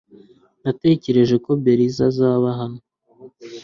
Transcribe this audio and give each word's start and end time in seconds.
Natekereje 0.63 1.35
ko 1.45 1.49
Belise 1.63 2.01
azaba 2.09 2.47
hano. 2.59 2.79